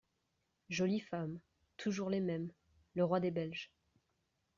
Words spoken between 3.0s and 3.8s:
roi des Belges.